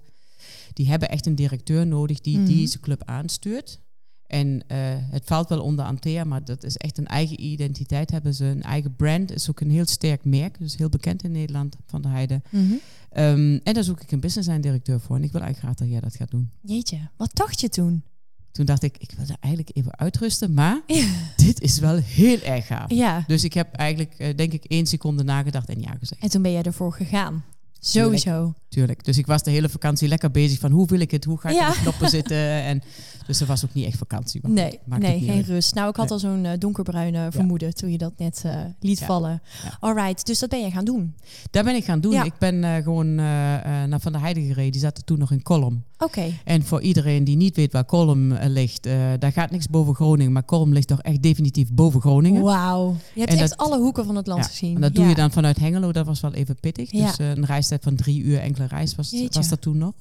[0.72, 2.46] Die hebben echt een directeur nodig die Mhm.
[2.46, 3.80] deze club aanstuurt.
[4.26, 4.78] En eh,
[5.10, 8.10] het valt wel onder Antea, maar dat is echt een eigen identiteit.
[8.10, 9.32] Hebben ze een eigen brand.
[9.32, 10.58] Is ook een heel sterk merk.
[10.58, 12.42] Dus heel bekend in Nederland, Van der Heijden.
[12.50, 12.64] Mhm.
[13.10, 15.16] Ehm, en daar zoek ik een business directeur voor.
[15.16, 16.50] En ik wil eigenlijk graag dat jij dat gaat doen.
[16.60, 18.02] Jeetje, wat dacht je toen?
[18.50, 20.54] Toen dacht ik, ik wil er eigenlijk even uitrusten.
[20.54, 21.06] Maar Ja.
[21.36, 22.90] dit is wel heel erg gaaf.
[22.90, 23.24] ja.
[23.26, 26.22] Dus ik heb eigenlijk, eh, denk ik, één seconde nagedacht en ja gezegd.
[26.22, 27.44] En toen ben jij ervoor gegaan.
[27.88, 28.54] Sowieso.
[28.68, 29.04] Tuurlijk.
[29.04, 31.48] Dus ik was de hele vakantie lekker bezig van hoe wil ik het, hoe ga
[31.48, 31.68] ik Ja.
[31.68, 32.36] op de knoppen zitten.
[32.62, 32.82] En,
[33.26, 34.40] dus er was ook niet echt vakantie.
[34.42, 35.46] maar Nee, nee geen uit.
[35.46, 35.74] rust.
[35.74, 36.14] Nou, ik had Nee.
[36.14, 39.06] al zo'n eh, donkerbruine vermoeden toen je dat net eh, liet Ja.
[39.06, 39.42] vallen.
[39.80, 41.14] Alright, dus dat ben je gaan doen.
[41.50, 42.24] Daar ben ik gaan doen.
[42.24, 44.72] Ik ben eh, gewoon naar Van der Heijden gereden.
[44.72, 45.82] Die zat er toen nog in Kolm.
[45.98, 46.32] Oké.
[46.44, 49.94] En voor iedereen die niet weet waar Kolm eh, ligt, eh, daar gaat niks boven
[49.94, 50.32] Groningen.
[50.32, 52.42] Maar Kolm ligt toch echt definitief boven Groningen.
[52.42, 52.96] Wauw.
[53.14, 54.74] Je hebt En echt dat- alle hoeken van het land Ja, gezien.
[54.74, 56.92] En dat doe je dan vanuit Hengelo, dat was wel even pittig.
[56.92, 57.06] Ja.
[57.06, 59.38] Dus eh, een reistijd van drie uur enkele reis was, Jeetje.
[59.38, 59.92] was dat toen nog.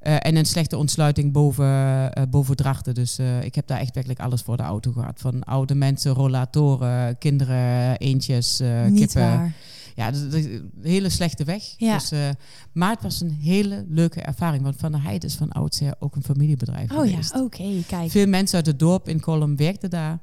[0.00, 2.94] En een slechte ontsluiting boven, boven Drachten.
[2.94, 5.20] Dus ik heb daar echt werkelijk alles voor de auto gehad.
[5.20, 9.20] Van oude mensen, rollatoren, kinderen, eentjes, Niet kippen.
[9.22, 9.54] waar.
[9.94, 11.62] Ja, dus, dus een hele slechte weg.
[11.76, 11.98] Ja.
[11.98, 12.28] Dus, eh,
[12.72, 14.62] maar het was een hele leuke ervaring.
[14.62, 17.82] Want Van der Heijden is van oudsher ook een familiebedrijf Oh ja, oké.
[17.86, 18.10] Kijk.
[18.10, 20.18] Veel mensen uit het dorp in Kolm werkten daar.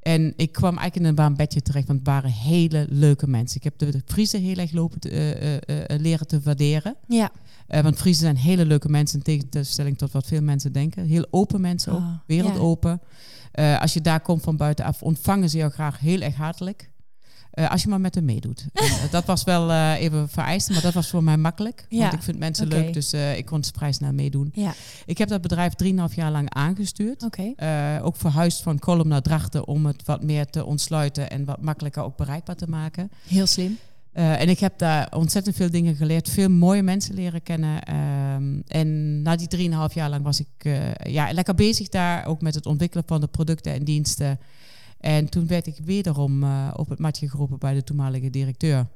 [0.00, 3.56] En ik kwam eigenlijk in een warm bedje terecht, want het waren hele leuke mensen.
[3.56, 6.96] Ik heb de, de Friese heel erg lopen te, eh, eh, leren te waarderen.
[7.08, 7.30] Ja.
[7.66, 11.06] Want Friese zijn hele leuke mensen, in tegenstelling tot wat veel mensen denken.
[11.06, 13.00] Heel open mensen ook, Oh, wereldopen.
[13.80, 16.91] Als je daar komt van buitenaf, ontvangen ze jou graag heel erg hartelijk.
[17.52, 18.66] Eh, als je maar met hem meedoet.
[18.72, 21.86] En, eh, dat was wel eh, even vereist, maar dat was voor mij makkelijk.
[21.88, 24.50] Ja, Want ik vind mensen leuk, dus ik kon snel meedoen.
[24.54, 24.74] Ja,
[25.06, 27.24] Ik heb dat bedrijf 3,5 jaar lang aangestuurd.
[28.02, 32.02] ook verhuisd van Kolm naar Drachten om het wat meer te ontsluiten en wat makkelijker
[32.02, 33.10] ook bereikbaar te maken.
[33.26, 33.78] Heel slim.
[34.12, 37.82] En ik heb daar ontzettend veel dingen geleerd, veel mooie mensen leren kennen.
[37.82, 42.54] Ehm, en na die 3,5 jaar lang was ik ja, lekker bezig daar, ook met
[42.54, 44.38] het ontwikkelen van de producten en diensten.
[45.02, 48.86] En toen werd ik wederom eh, op het matje geroepen bij de toenmalige directeur.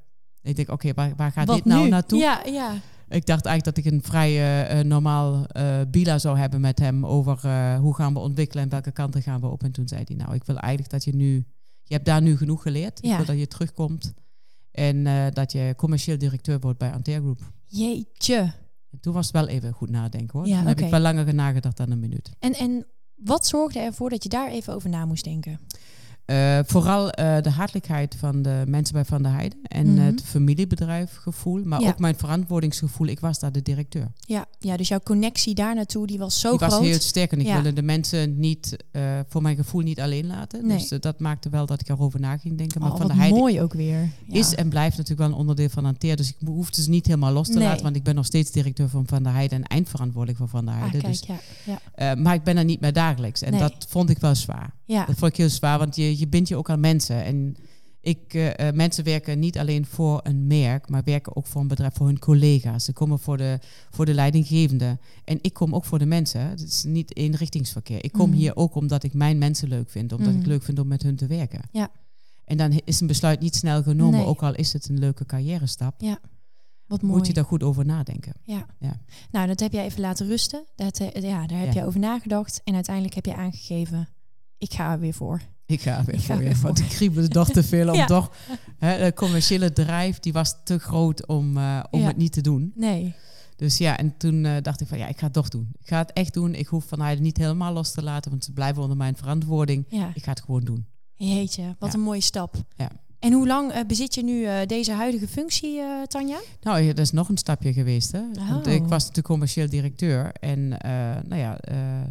[0.43, 1.89] Ik denk, oké, waar, waar gaat Wat dit nou nu?
[1.89, 2.19] naartoe?
[2.19, 2.73] Ja, ja.
[3.09, 7.07] Ik dacht eigenlijk dat ik een vrij eh, normaal eh bila zou hebben met hem
[7.07, 7.41] over
[7.77, 9.63] hoe gaan we ontwikkelen en welke kanten gaan we op.
[9.63, 11.35] En toen zei hij, nou, ik wil eigenlijk dat je nu,
[11.83, 12.99] je hebt daar nu genoeg geleerd.
[13.03, 13.11] Ja.
[13.11, 14.15] Ik wil dat je terugkomt
[14.71, 17.53] en dat je commercieel directeur wordt bij Antea Group.
[17.65, 18.53] Jeetje.
[18.91, 20.49] En toen was het wel even goed nadenken hoor.
[20.49, 22.31] Ja, toen heb ik wel langer nagedacht dan een minuut.
[22.39, 25.61] En, en wat zorgde ervoor dat je daar even over na moest denken?
[26.27, 30.01] Eh, vooral eh, de hartelijkheid van de mensen bij Van der Heijden en Mhm.
[30.05, 31.89] het familiebedrijfgevoel, maar Ja.
[31.89, 33.07] ook mijn verantwoordingsgevoel.
[33.07, 34.13] Ik was daar de directeur.
[34.21, 36.71] Ja, ja, dus jouw connectie daar naartoe, die was zo die groot.
[36.71, 37.55] was heel sterk en ik Ja.
[37.55, 40.67] wilde de mensen niet, eh, voor mijn gevoel niet alleen laten.
[40.67, 40.79] Nee.
[40.79, 42.81] Dus dat maakte wel dat ik erover na ging denken.
[42.81, 43.99] Maar oh, Van der Heijden mooi ook weer.
[44.27, 44.39] Ja.
[44.39, 46.17] is en blijft natuurlijk wel een onderdeel van Anteer.
[46.17, 47.67] Dus ik hoefde ze niet helemaal los te Nee.
[47.69, 50.65] laten, want ik ben nog steeds directeur van Van der Heijden en eindverantwoordelijk voor Van
[50.65, 51.01] der Ah, Heijden.
[51.03, 51.29] kijk, dus,
[51.65, 51.79] ja.
[51.99, 52.15] Ja.
[52.15, 53.43] maar ik ben er niet meer dagelijks.
[53.43, 53.61] En Nee.
[53.61, 54.75] dat vond ik wel zwaar.
[54.85, 55.05] ja.
[55.05, 57.25] Dat vond ik heel zwaar, want je, je bindt je ook aan mensen.
[57.25, 57.57] En
[58.01, 61.69] ik, eh, eh, mensen werken niet alleen voor een merk, maar werken ook voor een
[61.69, 62.85] bedrijf, voor hun collega's.
[62.85, 63.59] Ze komen voor de,
[63.91, 64.99] voor de leidinggevende.
[65.25, 66.41] En ik kom ook voor de mensen.
[66.41, 68.05] Het is niet eenrichtingsverkeer.
[68.05, 68.39] Ik kom Mhm.
[68.39, 70.13] hier ook omdat ik mijn mensen leuk vind.
[70.13, 70.41] Omdat Mhm.
[70.41, 71.61] ik leuk vind om met hun te werken.
[71.73, 71.91] Ja.
[72.45, 74.27] En dan is een besluit niet snel genomen, Nee.
[74.29, 76.01] ook al is het een leuke carrière stap.
[76.87, 77.17] Wat mooi.
[77.17, 78.33] Moet je daar goed over nadenken.
[78.43, 78.67] Ja.
[78.79, 79.01] Ja.
[79.31, 80.65] Nou, dat heb jij even laten rusten.
[80.77, 81.73] Dat, eh, ja, daar heb Ja.
[81.73, 82.61] jij over nagedacht.
[82.65, 84.09] En uiteindelijk heb je aangegeven,
[84.59, 85.41] ik ga er weer voor.
[85.67, 86.55] Ik ga er weer Ik voor je.
[86.55, 88.31] Want ik kriebelde toch te veel om toch...
[88.79, 92.73] Hè, de commerciële drijf, die was te groot om, eh, om het niet te doen.
[92.75, 93.15] Nee.
[93.57, 95.69] Dus ja, en toen eh, dacht ik van ja, ik ga het toch doen.
[95.81, 96.55] Ik ga het echt doen.
[96.55, 99.85] Ik hoef Van Heijden niet helemaal los te laten, want ze blijven onder mijn verantwoording.
[99.89, 100.11] Ja.
[100.15, 100.87] Ik ga het gewoon doen.
[101.15, 101.99] Jeetje, wat Ja.
[101.99, 102.55] een mooie stap.
[102.77, 102.91] Ja.
[103.19, 106.39] En hoe lang eh, bezit je nu deze huidige functie, Tanja?
[106.63, 108.13] Nou, dat is nog een stapje geweest.
[108.13, 108.21] Hè?
[108.49, 108.73] Want Oh.
[108.73, 110.33] ik was natuurlijk commercieel directeur.
[110.33, 110.69] En
[111.29, 111.59] nou ja,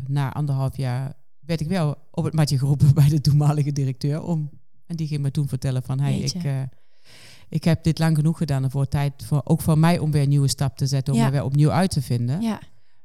[0.07, 1.13] na anderhalf jaar
[1.45, 4.21] werd ik wel op het matje geroepen bij de toenmalige directeur.
[4.23, 4.49] Om,
[4.85, 6.39] en die ging me toen vertellen van, hey, Jeetje.
[6.39, 6.61] ik, eh,
[7.49, 8.63] ik heb dit lang genoeg gedaan.
[8.63, 11.13] En voor tijd, voor, ook voor mij om weer een nieuwe stap te zetten.
[11.13, 11.25] Om Ja.
[11.25, 12.41] me weer opnieuw uit te vinden.
[12.41, 12.59] Ja,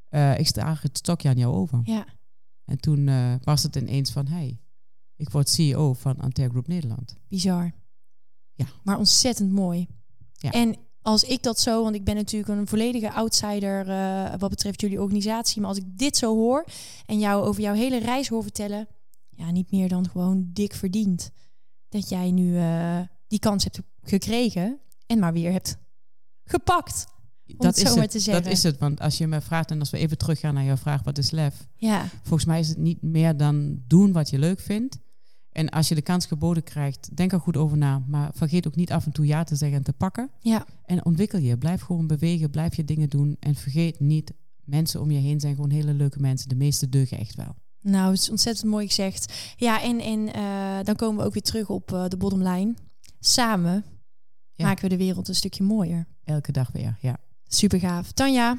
[0.09, 1.81] Eh, ik sta het stokje aan jou over.
[1.85, 2.07] ja.
[2.65, 4.61] En toen eh, was het ineens van, hey,
[5.17, 7.17] Ik word CEO van Antea Group Nederland.
[7.29, 7.73] Bizar.
[8.55, 8.65] Ja.
[8.85, 9.87] Maar ontzettend mooi.
[10.33, 10.51] Ja.
[10.51, 14.81] En als ik dat zo, want ik ben natuurlijk een volledige outsider eh, wat betreft
[14.81, 16.65] jullie organisatie, maar als ik dit zo hoor
[17.07, 18.89] en jou over jouw hele reis hoor vertellen,
[19.31, 21.31] ja, niet meer dan gewoon dik verdiend.
[21.89, 25.77] Dat jij nu eh, die kans hebt gekregen en maar weer hebt
[26.45, 27.07] gepakt.
[27.47, 28.45] Om dat, het is zo maar het, te zeggen.
[28.45, 30.77] dat is het, want als je me vraagt, en als we even teruggaan naar jouw
[30.77, 31.67] vraag, wat is lef?
[31.75, 34.99] Ja, Volgens mij is het niet meer dan doen wat je leuk vindt.
[35.53, 38.03] En als je de kans geboden krijgt, denk er goed over na.
[38.07, 40.31] Maar vergeet ook niet af en toe ja te zeggen en te pakken.
[40.41, 41.59] ja, En ontwikkel je.
[41.59, 43.37] Blijf gewoon bewegen, blijf je dingen doen.
[43.41, 44.33] En vergeet niet,
[44.65, 46.49] mensen om je heen zijn gewoon hele leuke mensen.
[46.49, 47.55] De meeste deugen echt wel.
[47.81, 49.33] nou, het is ontzettend mooi gezegd.
[49.57, 52.75] Ja, en, en eh, dan komen we ook weer terug op eh, de bottom line.
[53.21, 53.85] Samen
[54.55, 54.67] Ja.
[54.67, 56.07] maken we de wereld een stukje mooier.
[56.25, 57.17] Elke dag weer, ja.
[57.47, 58.13] Super gaaf.
[58.13, 58.57] Tanja,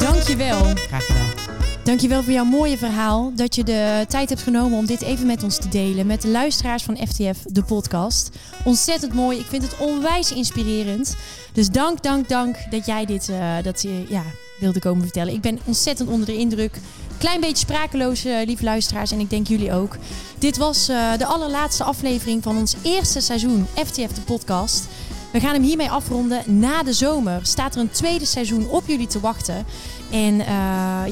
[0.00, 0.64] dankjewel.
[0.76, 1.71] Graag gedaan.
[1.84, 3.32] Dankjewel voor jouw mooie verhaal.
[3.34, 6.06] Dat je de tijd hebt genomen om dit even met ons te delen.
[6.06, 8.30] Met de luisteraars van FTF, de podcast.
[8.64, 9.38] Ontzettend mooi.
[9.38, 11.16] Ik vind het onwijs inspirerend.
[11.52, 14.22] Dus dank, dank, dank dat jij dit eh, dat, je, ja,
[14.60, 15.34] wilde komen vertellen.
[15.34, 16.78] Ik ben ontzettend onder de indruk.
[17.18, 19.10] Klein beetje sprakeloos, eh, lieve luisteraars.
[19.10, 19.96] En ik denk jullie ook.
[20.38, 24.88] Dit was eh, de allerlaatste aflevering van ons eerste seizoen FTF, de podcast.
[25.32, 26.58] We gaan hem hiermee afronden.
[26.58, 29.66] Na de zomer staat er een tweede seizoen op jullie te wachten.
[30.12, 30.46] En eh,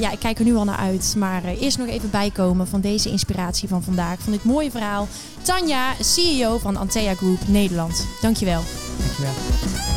[0.01, 1.15] ja, ik kijk er nu al naar uit.
[1.17, 4.19] Maar eh, eerst nog even bijkomen van deze inspiratie van vandaag.
[4.19, 5.07] Van dit mooie verhaal.
[5.41, 8.07] Tanja, CEO van Antea Group Nederland.
[8.21, 8.61] Dankjewel.
[8.97, 9.90] Dankjewel.